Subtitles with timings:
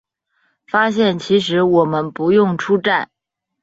[0.65, 3.11] 发现其实我们不用出站